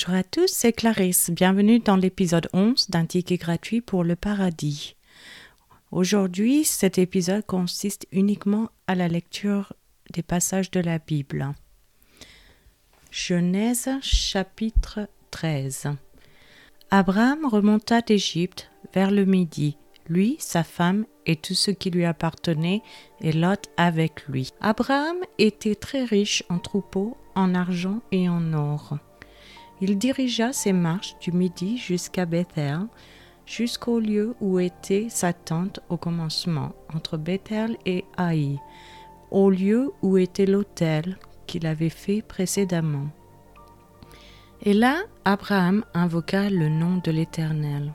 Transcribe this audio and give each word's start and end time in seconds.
Bonjour 0.00 0.18
à 0.18 0.24
tous, 0.24 0.46
c'est 0.46 0.72
Clarisse. 0.72 1.28
Bienvenue 1.28 1.78
dans 1.78 1.96
l'épisode 1.96 2.48
11 2.54 2.88
d'un 2.88 3.04
ticket 3.04 3.36
gratuit 3.36 3.82
pour 3.82 4.02
le 4.02 4.16
paradis. 4.16 4.96
Aujourd'hui, 5.90 6.64
cet 6.64 6.96
épisode 6.96 7.44
consiste 7.44 8.06
uniquement 8.10 8.70
à 8.86 8.94
la 8.94 9.08
lecture 9.08 9.74
des 10.14 10.22
passages 10.22 10.70
de 10.70 10.80
la 10.80 10.98
Bible. 10.98 11.52
Genèse 13.10 13.90
chapitre 14.00 15.00
13. 15.32 15.88
Abraham 16.90 17.44
remonta 17.44 18.00
d'Égypte 18.00 18.70
vers 18.94 19.10
le 19.10 19.26
midi, 19.26 19.76
lui, 20.08 20.36
sa 20.38 20.64
femme 20.64 21.04
et 21.26 21.36
tout 21.36 21.52
ce 21.52 21.70
qui 21.70 21.90
lui 21.90 22.06
appartenait, 22.06 22.80
et 23.20 23.32
Lot 23.32 23.68
avec 23.76 24.26
lui. 24.28 24.50
Abraham 24.62 25.18
était 25.36 25.74
très 25.74 26.04
riche 26.04 26.42
en 26.48 26.58
troupeaux, 26.58 27.18
en 27.34 27.54
argent 27.54 28.00
et 28.12 28.30
en 28.30 28.54
or. 28.54 28.98
Il 29.80 29.96
dirigea 29.98 30.52
ses 30.52 30.72
marches 30.72 31.16
du 31.20 31.32
midi 31.32 31.78
jusqu'à 31.78 32.26
Bethel, 32.26 32.80
jusqu'au 33.46 33.98
lieu 33.98 34.34
où 34.40 34.58
était 34.58 35.06
sa 35.08 35.32
tente 35.32 35.80
au 35.88 35.96
commencement, 35.96 36.72
entre 36.94 37.16
Bethel 37.16 37.76
et 37.86 38.04
Haï, 38.16 38.58
au 39.30 39.50
lieu 39.50 39.92
où 40.02 40.18
était 40.18 40.46
l'autel 40.46 41.18
qu'il 41.46 41.66
avait 41.66 41.88
fait 41.88 42.22
précédemment. 42.22 43.08
Et 44.62 44.74
là, 44.74 44.98
Abraham 45.24 45.84
invoqua 45.94 46.50
le 46.50 46.68
nom 46.68 47.00
de 47.02 47.10
l'Éternel. 47.10 47.92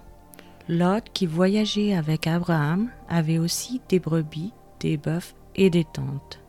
Lot, 0.68 1.04
qui 1.14 1.28
voyageait 1.28 1.94
avec 1.94 2.26
Abraham, 2.26 2.90
avait 3.08 3.38
aussi 3.38 3.82
des 3.88 4.00
brebis, 4.00 4.52
des 4.80 4.98
bœufs 4.98 5.36
et 5.56 5.70
des 5.70 5.84
tentes. 5.84 6.40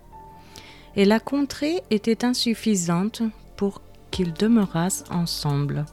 Et 0.97 1.05
la 1.05 1.21
contrée 1.21 1.83
était 1.91 2.25
insuffisante 2.25 3.23
pour 3.57 3.83
qu'ils 4.17 4.33
demeurassent 4.33 5.05
ensemble, 5.11 5.85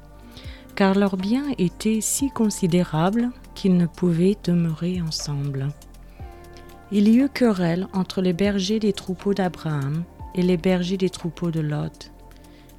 car 0.76 0.96
leurs 0.96 1.18
biens 1.18 1.48
étaient 1.58 2.00
si 2.00 2.30
considérables 2.30 3.32
qu'ils 3.54 3.76
ne 3.76 3.86
pouvaient 3.86 4.38
demeurer 4.46 5.02
ensemble. 5.02 5.68
Il 6.90 7.10
y 7.10 7.18
eut 7.18 7.28
querelle 7.28 7.86
entre 7.92 8.22
les 8.22 8.32
bergers 8.32 8.80
des 8.80 8.94
troupeaux 8.94 9.34
d'Abraham 9.34 10.06
et 10.36 10.42
les 10.42 10.56
bergers 10.56 10.96
des 10.96 11.10
troupeaux 11.10 11.52
de 11.52 11.60
Lot. 11.60 12.14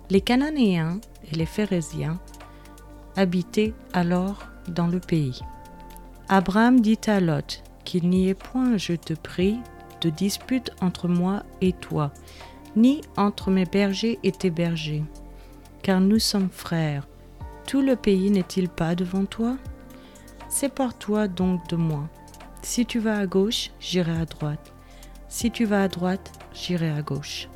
Les 0.09 0.23
Cananéens 0.23 0.99
et 1.31 1.37
les 1.37 1.45
Phérésiens 1.45 2.19
habitaient 3.15 3.75
alors 3.93 4.47
dans 4.69 4.87
le 4.87 4.99
pays. 4.99 5.43
Abraham 6.31 6.81
dit 6.81 7.01
à 7.07 7.21
Lot 7.21 7.63
qu'il 7.85 8.09
n'y 8.09 8.31
ait 8.31 8.35
point, 8.35 8.79
je 8.79 8.95
te 8.95 9.13
prie, 9.13 9.59
de 10.01 10.09
dispute 10.09 10.71
entre 10.81 11.07
moi 11.07 11.43
et 11.61 11.75
toi, 11.75 12.13
ni 12.77 13.03
entre 13.19 13.51
mes 13.51 13.67
bergers 13.67 14.19
et 14.23 14.33
tes 14.33 14.51
bergers 14.51 15.05
car 15.85 16.01
nous 16.01 16.19
sommes 16.19 16.49
frères. 16.51 17.07
Tout 17.67 17.83
le 17.83 17.95
pays 17.95 18.31
n'est-il 18.31 18.71
pas 18.71 18.95
devant 18.95 19.27
toi? 19.27 19.59
Sépare-toi 20.49 21.29
donc 21.29 21.69
de 21.69 21.77
moi. 21.77 22.09
Si 22.63 22.87
tu 22.87 22.99
vas 22.99 23.19
à 23.19 23.27
gauche, 23.27 23.71
j'irai 23.81 24.19
à 24.19 24.25
droite. 24.25 24.73
Si 25.29 25.51
tu 25.51 25.67
vas 25.67 25.83
à 25.83 25.89
droite, 25.89 26.33
j'irai 26.55 26.89
à 26.89 27.03
gauche. 27.03 27.51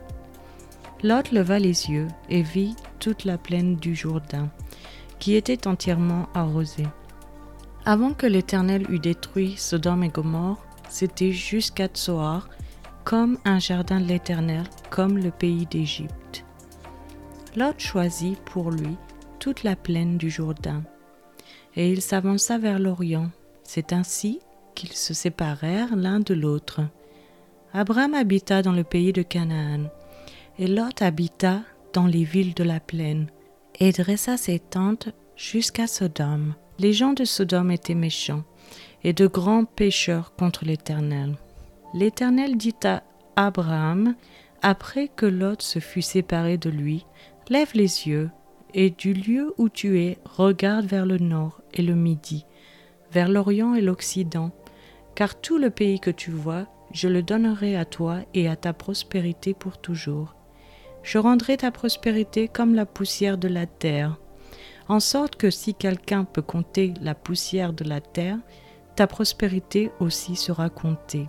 Lot 1.02 1.32
leva 1.32 1.58
les 1.58 1.88
yeux 1.88 2.08
et 2.28 2.42
vit 2.42 2.76
toute 2.98 3.24
la 3.24 3.38
plaine 3.38 3.76
du 3.76 3.94
Jourdain, 3.94 4.50
qui 5.18 5.34
était 5.34 5.66
entièrement 5.66 6.28
arrosée. 6.34 6.88
Avant 7.86 8.12
que 8.12 8.26
l'Éternel 8.26 8.84
eût 8.90 8.98
détruit 8.98 9.54
Sodome 9.56 10.04
et 10.04 10.10
Gomorre, 10.10 10.62
c'était 10.90 11.32
jusqu'à 11.32 11.86
Tsoar, 11.86 12.50
comme 13.04 13.38
un 13.46 13.58
jardin 13.58 14.00
de 14.00 14.06
l'Éternel, 14.06 14.64
comme 14.90 15.16
le 15.16 15.30
pays 15.30 15.64
d'Égypte. 15.64 16.44
Lot 17.58 17.80
choisit 17.80 18.38
pour 18.44 18.70
lui 18.70 18.96
toute 19.40 19.64
la 19.64 19.74
plaine 19.74 20.16
du 20.16 20.30
Jourdain, 20.30 20.84
et 21.74 21.90
il 21.90 22.00
s'avança 22.00 22.56
vers 22.56 22.78
l'Orient. 22.78 23.30
C'est 23.64 23.92
ainsi 23.92 24.38
qu'ils 24.76 24.92
se 24.92 25.12
séparèrent 25.12 25.96
l'un 25.96 26.20
de 26.20 26.34
l'autre. 26.34 26.82
Abraham 27.72 28.14
habita 28.14 28.62
dans 28.62 28.70
le 28.70 28.84
pays 28.84 29.12
de 29.12 29.22
Canaan, 29.22 29.90
et 30.60 30.68
Lot 30.68 31.02
habita 31.02 31.62
dans 31.92 32.06
les 32.06 32.22
villes 32.22 32.54
de 32.54 32.62
la 32.62 32.78
plaine, 32.78 33.26
et 33.80 33.90
dressa 33.90 34.36
ses 34.36 34.60
tentes 34.60 35.08
jusqu'à 35.34 35.88
Sodome. 35.88 36.54
Les 36.78 36.92
gens 36.92 37.12
de 37.12 37.24
Sodome 37.24 37.72
étaient 37.72 37.96
méchants, 37.96 38.44
et 39.02 39.12
de 39.12 39.26
grands 39.26 39.64
pécheurs 39.64 40.32
contre 40.36 40.64
l'Éternel. 40.64 41.36
L'Éternel 41.92 42.56
dit 42.56 42.76
à 42.84 43.02
Abraham, 43.34 44.14
après 44.62 45.08
que 45.08 45.26
Lot 45.26 45.60
se 45.60 45.78
fut 45.78 46.02
séparé 46.02 46.56
de 46.56 46.70
lui, 46.70 47.04
Lève 47.50 47.70
les 47.72 48.06
yeux, 48.06 48.30
et 48.74 48.90
du 48.90 49.14
lieu 49.14 49.54
où 49.56 49.70
tu 49.70 50.02
es, 50.02 50.18
regarde 50.26 50.84
vers 50.84 51.06
le 51.06 51.16
nord 51.16 51.62
et 51.72 51.80
le 51.80 51.94
midi, 51.94 52.44
vers 53.10 53.30
l'orient 53.30 53.74
et 53.74 53.80
l'occident, 53.80 54.50
car 55.14 55.40
tout 55.40 55.56
le 55.56 55.70
pays 55.70 55.98
que 55.98 56.10
tu 56.10 56.30
vois, 56.30 56.66
je 56.92 57.08
le 57.08 57.22
donnerai 57.22 57.74
à 57.74 57.86
toi 57.86 58.18
et 58.34 58.48
à 58.48 58.56
ta 58.56 58.74
prospérité 58.74 59.54
pour 59.54 59.78
toujours. 59.78 60.34
Je 61.02 61.16
rendrai 61.16 61.56
ta 61.56 61.70
prospérité 61.70 62.48
comme 62.48 62.74
la 62.74 62.84
poussière 62.84 63.38
de 63.38 63.48
la 63.48 63.64
terre, 63.64 64.18
en 64.88 65.00
sorte 65.00 65.36
que 65.36 65.48
si 65.48 65.72
quelqu'un 65.72 66.24
peut 66.24 66.42
compter 66.42 66.92
la 67.00 67.14
poussière 67.14 67.72
de 67.72 67.84
la 67.84 68.02
terre, 68.02 68.38
ta 68.94 69.06
prospérité 69.06 69.90
aussi 70.00 70.36
sera 70.36 70.68
comptée. 70.68 71.28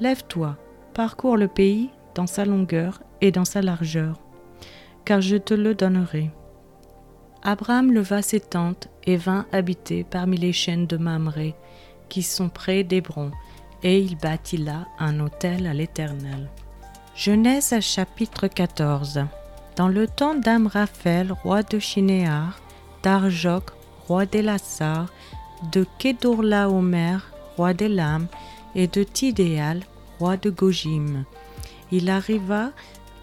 Lève-toi, 0.00 0.56
parcours 0.94 1.36
le 1.36 1.48
pays 1.48 1.90
dans 2.14 2.26
sa 2.26 2.46
longueur 2.46 3.02
et 3.20 3.30
dans 3.30 3.44
sa 3.44 3.60
largeur 3.60 4.25
car 5.06 5.22
je 5.22 5.36
te 5.36 5.54
le 5.54 5.74
donnerai. 5.74 6.30
Abraham 7.42 7.92
leva 7.92 8.20
ses 8.22 8.40
tentes 8.40 8.88
et 9.04 9.16
vint 9.16 9.46
habiter 9.52 10.04
parmi 10.04 10.36
les 10.36 10.52
chaînes 10.52 10.86
de 10.86 10.96
Mamré, 10.96 11.54
qui 12.08 12.22
sont 12.22 12.48
près 12.48 12.82
d'Hébron, 12.82 13.30
et 13.82 14.00
il 14.00 14.16
bâtit 14.18 14.56
là 14.56 14.86
un 14.98 15.20
autel 15.20 15.66
à 15.66 15.72
l'Éternel. 15.72 16.50
Genèse 17.14 17.78
chapitre 17.80 18.48
14 18.48 19.20
Dans 19.76 19.88
le 19.88 20.08
temps 20.08 20.34
d'Amraphel, 20.34 21.32
roi 21.32 21.62
de 21.62 21.78
Shinéar, 21.78 22.58
d'Arjok, 23.04 23.70
roi 24.08 24.26
d'Elassar, 24.26 25.06
de 25.72 25.86
Kedorlaomer, 25.98 27.18
roi 27.56 27.74
d'Elam, 27.74 28.26
et 28.74 28.88
de 28.88 29.04
Tidéal, 29.04 29.80
roi 30.18 30.36
de 30.36 30.50
Gojim. 30.50 31.24
Il 31.92 32.10
arriva 32.10 32.72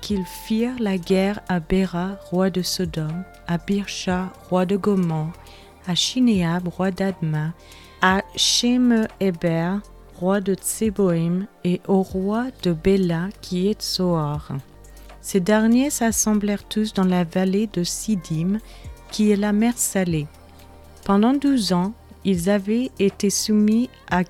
qu'ils 0.04 0.26
firent 0.26 0.80
la 0.80 0.98
guerre 0.98 1.40
à 1.48 1.62
Béra, 1.62 2.18
roi 2.30 2.50
de 2.50 2.62
Sodome, 2.62 3.24
à 3.48 3.58
Birsha, 3.58 4.34
roi 4.50 4.66
de 4.66 4.76
Gomorre, 4.76 5.32
à 5.88 5.96
Shinéab, 5.96 6.68
roi 6.68 6.92
d'Adma, 6.92 7.54
à 8.02 8.22
Shem-Eber, 8.36 9.78
roi 10.20 10.42
de 10.42 10.56
Tseboïm, 10.56 11.48
et 11.64 11.80
au 11.88 12.02
roi 12.02 12.48
de 12.64 12.74
Béla, 12.74 13.30
qui 13.40 13.70
est 13.70 13.82
Zoar. 13.82 14.50
Ces 15.22 15.40
derniers 15.40 15.90
s'assemblèrent 15.90 16.68
tous 16.68 16.94
dans 16.94 17.06
la 17.06 17.24
vallée 17.24 17.70
de 17.72 17.86
Sidim, 17.86 18.60
qui 19.10 19.32
est 19.32 19.38
la 19.38 19.54
mer 19.54 19.78
salée. 19.78 20.28
Pendant 21.06 21.34
douze 21.34 21.72
ans, 21.72 21.94
ils 22.26 22.50
avaient 22.50 22.92
été 23.00 23.30
soumis 23.30 23.90
à 24.12 24.24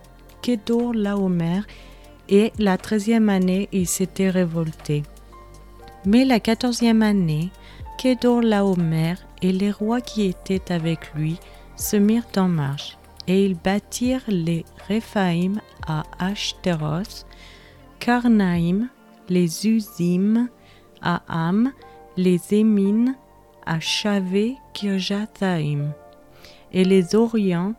Kedor 0.43 0.93
Laomer, 0.93 1.61
et 2.29 2.53
la 2.59 2.77
treizième 2.77 3.29
année, 3.29 3.69
ils 3.71 3.87
s'étaient 3.87 4.29
révoltés. 4.29 5.01
Mais 6.05 6.25
la 6.25 6.41
quatorzième 6.41 7.01
année, 7.01 7.49
Kedor 7.97 8.41
Laomer 8.41 9.15
et 9.41 9.53
les 9.53 9.71
rois 9.71 10.01
qui 10.01 10.23
étaient 10.23 10.71
avec 10.71 11.13
lui 11.13 11.37
se 11.77 11.95
mirent 11.95 12.27
en 12.35 12.49
marche, 12.49 12.97
et 13.27 13.45
ils 13.45 13.55
bâtirent 13.55 14.25
les 14.27 14.65
Réphaïm 14.87 15.61
à 15.87 16.03
Ashteros, 16.19 17.25
Karnaïm, 17.99 18.89
les 19.29 19.65
Uzim 19.65 20.49
à 21.01 21.21
Am, 21.29 21.71
les 22.17 22.53
Émines 22.53 23.15
à 23.65 23.79
Chavé 23.79 24.57
Kirjathaïm, 24.73 25.93
et 26.73 26.83
les 26.83 27.15
Orients 27.15 27.75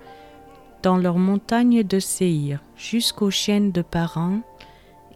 dans 0.83 0.97
leurs 0.97 1.19
montagnes 1.19 1.83
de 1.83 1.99
Séir, 1.99 2.61
jusqu'aux 2.75 3.31
chaînes 3.31 3.71
de 3.71 3.83
Paran, 3.83 4.41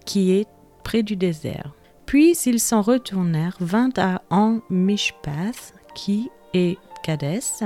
qui 0.04 0.32
est 0.32 0.46
près 0.84 1.02
du 1.02 1.16
désert. 1.16 1.72
Puis 2.08 2.34
ils 2.46 2.58
s'en 2.58 2.80
retournèrent, 2.80 3.58
vingt 3.60 3.98
à 3.98 4.22
En 4.30 4.60
Mishpath, 4.70 5.74
qui 5.94 6.30
est 6.54 6.78
Kadès, 7.02 7.60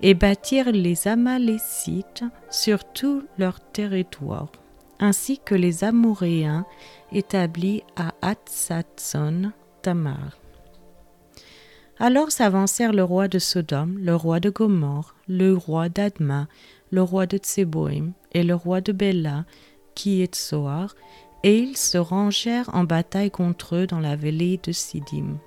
et 0.00 0.14
bâtirent 0.14 0.70
les 0.70 1.08
Amalécites 1.08 2.22
sur 2.48 2.84
tout 2.84 3.24
leur 3.38 3.58
territoire, 3.58 4.52
ainsi 5.00 5.40
que 5.44 5.56
les 5.56 5.82
Amoréens 5.82 6.64
établis 7.10 7.82
à 7.96 8.14
Atsatson 8.22 9.50
Tamar. 9.82 10.38
Alors 11.98 12.30
s'avancèrent 12.30 12.92
le 12.92 13.02
roi 13.02 13.26
de 13.26 13.40
Sodome, 13.40 13.98
le 13.98 14.14
roi 14.14 14.38
de 14.38 14.50
Gomorre, 14.50 15.16
le 15.26 15.54
roi 15.56 15.88
d'Adma, 15.88 16.46
le 16.92 17.02
roi 17.02 17.26
de 17.26 17.36
Tseboïm 17.36 18.12
et 18.30 18.44
le 18.44 18.54
roi 18.54 18.80
de 18.80 18.92
Béla, 18.92 19.44
qui 19.96 20.22
est 20.22 20.36
Soar, 20.36 20.94
et 21.46 21.60
ils 21.60 21.76
se 21.76 21.96
rangèrent 21.96 22.68
en 22.74 22.82
bataille 22.82 23.30
contre 23.30 23.76
eux 23.76 23.86
dans 23.86 24.00
la 24.00 24.16
vallée 24.16 24.58
de 24.64 24.72
Sidim. 24.72 25.38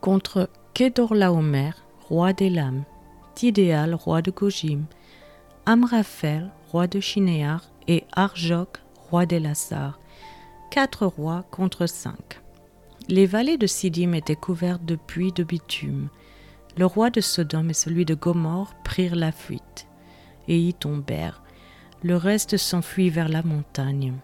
Contre 0.00 0.50
Kedorlaomer, 0.74 1.70
roi 2.08 2.32
d'Elam, 2.32 2.82
Tidéal, 3.36 3.94
roi 3.94 4.22
de 4.22 4.32
Gojim, 4.32 4.86
Amraphel, 5.66 6.50
roi 6.72 6.88
de 6.88 6.98
Shinéar, 6.98 7.62
et 7.86 8.02
Arjok, 8.10 8.78
roi 9.08 9.24
d'Elassar, 9.24 10.00
quatre 10.72 11.06
rois 11.06 11.44
contre 11.52 11.86
cinq. 11.86 12.40
Les 13.08 13.26
vallées 13.26 13.58
de 13.58 13.68
Sidim 13.68 14.14
étaient 14.14 14.34
couvertes 14.34 14.84
de 14.84 14.96
puits 14.96 15.30
de 15.30 15.44
bitume. 15.44 16.08
Le 16.76 16.86
roi 16.86 17.10
de 17.10 17.20
Sodome 17.20 17.70
et 17.70 17.74
celui 17.74 18.04
de 18.04 18.16
Gomorre 18.16 18.74
prirent 18.82 19.14
la 19.14 19.30
fuite 19.30 19.86
et 20.48 20.58
y 20.58 20.74
tombèrent. 20.74 21.40
Le 22.02 22.16
reste 22.16 22.56
s'enfuit 22.56 23.10
vers 23.10 23.28
la 23.28 23.44
montagne. 23.44 24.14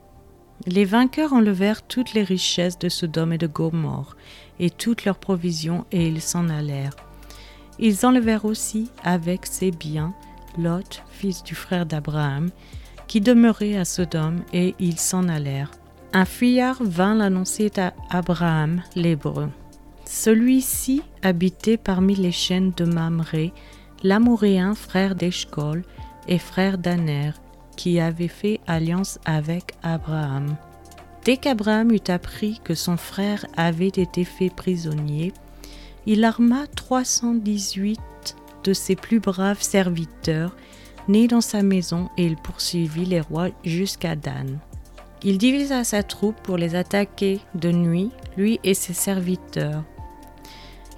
Les 0.66 0.84
vainqueurs 0.84 1.32
enlevèrent 1.32 1.82
toutes 1.82 2.14
les 2.14 2.22
richesses 2.22 2.78
de 2.78 2.88
Sodome 2.88 3.32
et 3.32 3.38
de 3.38 3.46
Gomorre 3.46 4.16
et 4.60 4.70
toutes 4.70 5.04
leurs 5.04 5.18
provisions 5.18 5.84
et 5.90 6.06
ils 6.06 6.20
s'en 6.20 6.48
allèrent. 6.48 6.94
Ils 7.78 8.06
enlevèrent 8.06 8.44
aussi 8.44 8.90
avec 9.02 9.46
ses 9.46 9.72
biens 9.72 10.14
Lot, 10.58 11.02
fils 11.10 11.42
du 11.42 11.54
frère 11.54 11.86
d'Abraham, 11.86 12.50
qui 13.06 13.20
demeurait 13.20 13.76
à 13.76 13.84
Sodome, 13.84 14.42
et 14.52 14.74
ils 14.78 14.98
s'en 14.98 15.28
allèrent. 15.28 15.70
Un 16.12 16.24
fuyard 16.24 16.82
vint 16.82 17.14
l'annoncer 17.14 17.70
à 17.78 17.94
Abraham, 18.10 18.82
l'Hébreu. 18.94 19.48
Celui-ci 20.04 21.02
habitait 21.22 21.78
parmi 21.78 22.14
les 22.14 22.32
chaînes 22.32 22.72
de 22.76 22.84
Mamré, 22.84 23.52
l'Amouréen 24.02 24.74
frère 24.74 25.14
d'Eshcol 25.14 25.82
et 26.28 26.38
frère 26.38 26.76
d'Aner, 26.76 27.32
qui 27.76 28.00
avait 28.00 28.28
fait 28.28 28.60
alliance 28.66 29.18
avec 29.24 29.74
Abraham. 29.82 30.56
Dès 31.24 31.36
qu'Abraham 31.36 31.92
eut 31.92 32.10
appris 32.10 32.60
que 32.64 32.74
son 32.74 32.96
frère 32.96 33.46
avait 33.56 33.86
été 33.86 34.24
fait 34.24 34.50
prisonnier, 34.50 35.32
il 36.06 36.24
arma 36.24 36.66
318 36.66 38.00
de 38.64 38.72
ses 38.72 38.96
plus 38.96 39.20
braves 39.20 39.62
serviteurs, 39.62 40.56
nés 41.08 41.28
dans 41.28 41.40
sa 41.40 41.62
maison, 41.62 42.10
et 42.16 42.26
il 42.26 42.36
poursuivit 42.36 43.04
les 43.04 43.20
rois 43.20 43.50
jusqu'à 43.64 44.16
Dan. 44.16 44.58
Il 45.24 45.38
divisa 45.38 45.84
sa 45.84 46.02
troupe 46.02 46.40
pour 46.42 46.56
les 46.56 46.74
attaquer 46.74 47.40
de 47.54 47.70
nuit, 47.70 48.10
lui 48.36 48.58
et 48.64 48.74
ses 48.74 48.94
serviteurs. 48.94 49.84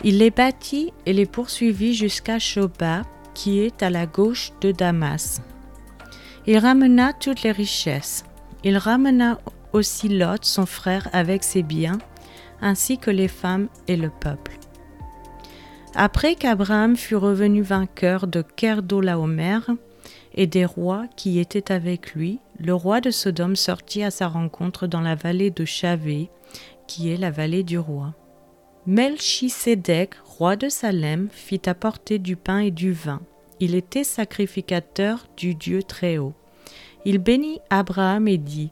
Il 0.02 0.18
les 0.18 0.30
battit 0.30 0.92
et 1.06 1.12
les 1.12 1.26
poursuivit 1.26 1.94
jusqu'à 1.94 2.38
Shoba, 2.38 3.02
qui 3.34 3.60
est 3.60 3.82
à 3.82 3.90
la 3.90 4.06
gauche 4.06 4.52
de 4.60 4.72
Damas. 4.72 5.40
Il 6.46 6.58
ramena 6.58 7.14
toutes 7.14 7.42
les 7.42 7.52
richesses. 7.52 8.24
Il 8.64 8.76
ramena 8.76 9.38
aussi 9.72 10.08
Lot, 10.08 10.44
son 10.44 10.66
frère, 10.66 11.08
avec 11.12 11.42
ses 11.42 11.62
biens, 11.62 11.98
ainsi 12.60 12.98
que 12.98 13.10
les 13.10 13.28
femmes 13.28 13.68
et 13.88 13.96
le 13.96 14.10
peuple. 14.10 14.58
Après 15.94 16.34
qu'Abraham 16.34 16.96
fut 16.96 17.16
revenu 17.16 17.62
vainqueur 17.62 18.26
de 18.26 18.42
Kerdolaomer 18.42 19.60
et 20.34 20.46
des 20.46 20.64
rois 20.64 21.06
qui 21.16 21.38
étaient 21.38 21.72
avec 21.72 22.14
lui, 22.14 22.40
le 22.58 22.74
roi 22.74 23.00
de 23.00 23.10
Sodome 23.10 23.56
sortit 23.56 24.02
à 24.02 24.10
sa 24.10 24.28
rencontre 24.28 24.86
dans 24.86 25.00
la 25.00 25.14
vallée 25.14 25.50
de 25.50 25.64
Chavé, 25.64 26.30
qui 26.86 27.10
est 27.10 27.16
la 27.16 27.30
vallée 27.30 27.62
du 27.62 27.78
roi. 27.78 28.12
Melchisédek, 28.86 30.14
roi 30.24 30.56
de 30.56 30.68
Salem, 30.68 31.28
fit 31.30 31.62
apporter 31.66 32.18
du 32.18 32.36
pain 32.36 32.58
et 32.58 32.70
du 32.70 32.92
vin. 32.92 33.22
Il 33.60 33.74
était 33.74 34.04
sacrificateur 34.04 35.26
du 35.36 35.54
Dieu 35.54 35.82
Très-Haut. 35.82 36.34
Il 37.04 37.18
bénit 37.18 37.60
Abraham 37.70 38.28
et 38.28 38.38
dit 38.38 38.70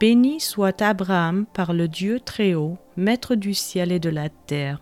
Béni 0.00 0.40
soit 0.40 0.82
Abraham 0.82 1.46
par 1.52 1.72
le 1.72 1.88
Dieu 1.88 2.18
Très-Haut, 2.20 2.76
maître 2.96 3.34
du 3.34 3.54
ciel 3.54 3.92
et 3.92 4.00
de 4.00 4.10
la 4.10 4.28
terre 4.28 4.80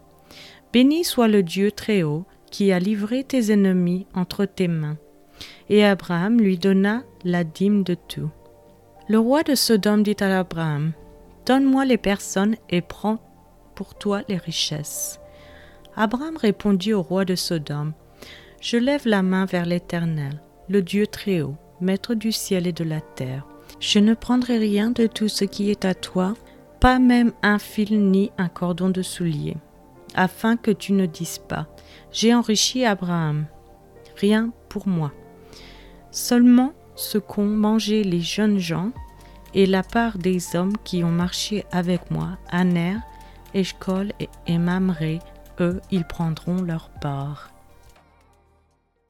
Béni 0.72 1.02
soit 1.02 1.26
le 1.26 1.42
Dieu 1.42 1.72
très 1.72 2.04
haut 2.04 2.24
qui 2.50 2.70
a 2.70 2.78
livré 2.78 3.24
tes 3.24 3.52
ennemis 3.52 4.06
entre 4.14 4.44
tes 4.44 4.68
mains. 4.68 4.98
Et 5.68 5.84
Abraham 5.84 6.40
lui 6.40 6.58
donna 6.58 7.02
la 7.24 7.42
dîme 7.42 7.82
de 7.82 7.94
tout. 7.94 8.30
Le 9.08 9.18
roi 9.18 9.42
de 9.42 9.56
Sodome 9.56 10.04
dit 10.04 10.16
à 10.20 10.38
Abraham, 10.38 10.92
Donne-moi 11.44 11.84
les 11.84 11.96
personnes 11.96 12.56
et 12.68 12.82
prends 12.82 13.18
pour 13.74 13.96
toi 13.96 14.22
les 14.28 14.36
richesses. 14.36 15.18
Abraham 15.96 16.36
répondit 16.36 16.92
au 16.92 17.02
roi 17.02 17.24
de 17.24 17.34
Sodome, 17.34 17.92
Je 18.60 18.76
lève 18.76 19.06
la 19.06 19.22
main 19.22 19.46
vers 19.46 19.66
l'Éternel, 19.66 20.40
le 20.68 20.82
Dieu 20.82 21.06
très 21.06 21.40
haut, 21.40 21.56
maître 21.80 22.14
du 22.14 22.30
ciel 22.32 22.66
et 22.66 22.72
de 22.72 22.84
la 22.84 23.00
terre. 23.00 23.46
Je 23.80 23.98
ne 23.98 24.14
prendrai 24.14 24.58
rien 24.58 24.90
de 24.90 25.06
tout 25.06 25.28
ce 25.28 25.44
qui 25.44 25.70
est 25.70 25.84
à 25.84 25.94
toi, 25.94 26.34
pas 26.78 26.98
même 26.98 27.32
un 27.42 27.58
fil 27.58 28.10
ni 28.10 28.30
un 28.38 28.48
cordon 28.48 28.90
de 28.90 29.02
soulier 29.02 29.56
afin 30.14 30.56
que 30.56 30.70
tu 30.70 30.92
ne 30.92 31.06
dises 31.06 31.38
pas, 31.38 31.66
J'ai 32.12 32.34
enrichi 32.34 32.84
Abraham. 32.84 33.46
Rien 34.16 34.50
pour 34.68 34.88
moi. 34.88 35.12
Seulement 36.10 36.72
ce 36.96 37.18
qu'ont 37.18 37.46
mangé 37.46 38.02
les 38.04 38.20
jeunes 38.20 38.58
gens 38.58 38.90
et 39.54 39.66
la 39.66 39.82
part 39.82 40.18
des 40.18 40.56
hommes 40.56 40.76
qui 40.84 41.02
ont 41.04 41.10
marché 41.10 41.64
avec 41.72 42.10
moi, 42.10 42.38
Aner, 42.50 42.96
Eshkol 43.54 44.12
et 44.46 44.58
Mamré, 44.58 45.20
eux, 45.60 45.80
ils 45.90 46.04
prendront 46.04 46.62
leur 46.62 46.90
part. 47.00 47.50